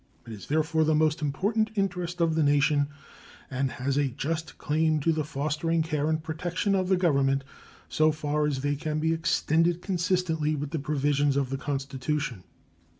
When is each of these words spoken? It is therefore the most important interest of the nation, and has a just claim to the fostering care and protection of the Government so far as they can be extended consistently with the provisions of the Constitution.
It 0.25 0.33
is 0.33 0.47
therefore 0.47 0.83
the 0.83 0.95
most 0.95 1.21
important 1.21 1.69
interest 1.75 2.21
of 2.21 2.33
the 2.33 2.41
nation, 2.41 2.87
and 3.51 3.73
has 3.73 3.97
a 3.97 4.07
just 4.07 4.57
claim 4.57 4.99
to 5.01 5.11
the 5.11 5.23
fostering 5.23 5.83
care 5.83 6.09
and 6.09 6.23
protection 6.23 6.73
of 6.73 6.89
the 6.89 6.97
Government 6.97 7.43
so 7.87 8.11
far 8.11 8.47
as 8.47 8.61
they 8.61 8.75
can 8.75 8.97
be 8.97 9.13
extended 9.13 9.83
consistently 9.83 10.55
with 10.55 10.71
the 10.71 10.79
provisions 10.79 11.37
of 11.37 11.51
the 11.51 11.57
Constitution. 11.57 12.43